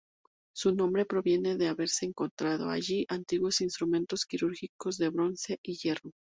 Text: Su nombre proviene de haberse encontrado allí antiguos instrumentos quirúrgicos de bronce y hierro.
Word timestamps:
Su 0.55 0.73
nombre 0.73 1.05
proviene 1.05 1.57
de 1.57 1.67
haberse 1.67 2.07
encontrado 2.07 2.71
allí 2.71 3.05
antiguos 3.07 3.61
instrumentos 3.61 4.25
quirúrgicos 4.25 4.97
de 4.97 5.09
bronce 5.09 5.59
y 5.61 5.75
hierro. 5.75 6.09